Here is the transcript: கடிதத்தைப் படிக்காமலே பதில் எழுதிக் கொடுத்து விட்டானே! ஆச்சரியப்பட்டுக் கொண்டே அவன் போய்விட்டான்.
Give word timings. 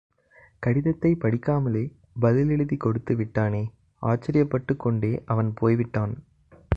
கடிதத்தைப் 0.59 1.19
படிக்காமலே 1.23 1.83
பதில் 2.19 2.49
எழுதிக் 2.49 2.79
கொடுத்து 2.79 3.15
விட்டானே! 3.15 3.61
ஆச்சரியப்பட்டுக் 4.01 4.77
கொண்டே 4.77 5.21
அவன் 5.25 5.53
போய்விட்டான். 5.53 6.23